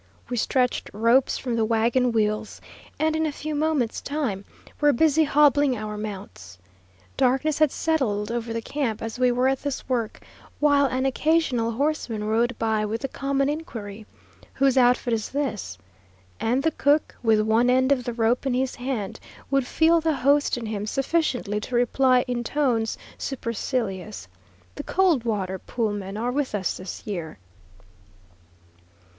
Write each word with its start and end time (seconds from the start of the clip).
We 0.31 0.37
stretched 0.37 0.89
ropes 0.93 1.37
from 1.37 1.55
the 1.55 1.63
wagon 1.63 2.11
wheels, 2.11 2.59
and 2.97 3.15
in 3.15 3.27
a 3.27 3.31
few 3.31 3.53
moments' 3.53 4.01
time 4.01 4.45
were 4.79 4.91
busy 4.93 5.25
hobbling 5.25 5.77
our 5.77 5.95
mounts. 5.95 6.57
Darkness 7.17 7.59
had 7.59 7.71
settled 7.71 8.31
over 8.31 8.51
the 8.51 8.63
camp 8.63 9.03
as 9.03 9.19
we 9.19 9.31
were 9.31 9.47
at 9.47 9.61
this 9.61 9.87
work, 9.87 10.23
while 10.59 10.87
an 10.87 11.05
occasional 11.05 11.69
horseman 11.73 12.23
rode 12.23 12.57
by 12.57 12.83
with 12.83 13.01
the 13.01 13.07
common 13.07 13.47
inquiry, 13.47 14.07
"Whose 14.53 14.75
outfit 14.75 15.13
is 15.13 15.29
this?" 15.29 15.77
and 16.39 16.63
the 16.63 16.71
cook, 16.71 17.15
with 17.21 17.41
one 17.41 17.69
end 17.69 17.91
of 17.91 18.03
the 18.03 18.13
rope 18.13 18.47
in 18.47 18.55
his 18.55 18.73
hand, 18.73 19.19
would 19.51 19.67
feel 19.67 20.01
the 20.01 20.15
host 20.15 20.57
in 20.57 20.65
him 20.65 20.87
sufficiently 20.87 21.59
to 21.59 21.75
reply 21.75 22.25
in 22.27 22.43
tones 22.43 22.97
supercilious, 23.19 24.27
"The 24.73 24.83
Coldwater 24.83 25.59
Pool 25.59 25.93
men 25.93 26.17
are 26.17 26.31
with 26.31 26.55
us 26.55 26.77
this 26.77 27.05
year." 27.05 27.37